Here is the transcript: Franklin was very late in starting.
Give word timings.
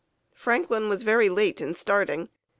Franklin 0.33 0.89
was 0.89 1.03
very 1.03 1.29
late 1.29 1.61
in 1.61 1.75
starting. 1.75 2.29